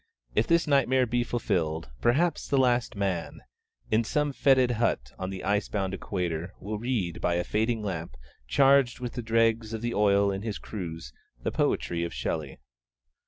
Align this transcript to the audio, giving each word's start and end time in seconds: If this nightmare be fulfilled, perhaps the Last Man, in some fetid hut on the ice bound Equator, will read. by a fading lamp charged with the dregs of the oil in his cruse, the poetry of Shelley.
If 0.33 0.47
this 0.47 0.65
nightmare 0.65 1.05
be 1.05 1.23
fulfilled, 1.23 1.91
perhaps 2.01 2.47
the 2.47 2.57
Last 2.57 2.95
Man, 2.95 3.41
in 3.91 4.03
some 4.03 4.33
fetid 4.33 4.71
hut 4.81 5.11
on 5.19 5.29
the 5.29 5.43
ice 5.43 5.69
bound 5.69 5.93
Equator, 5.93 6.55
will 6.59 6.79
read. 6.79 7.21
by 7.21 7.35
a 7.35 7.43
fading 7.43 7.83
lamp 7.83 8.17
charged 8.47 8.99
with 8.99 9.13
the 9.13 9.21
dregs 9.21 9.73
of 9.73 9.83
the 9.83 9.93
oil 9.93 10.31
in 10.31 10.41
his 10.41 10.57
cruse, 10.57 11.13
the 11.43 11.51
poetry 11.51 12.03
of 12.03 12.15
Shelley. 12.15 12.57